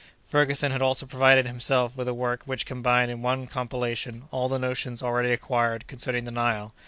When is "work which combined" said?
2.15-3.11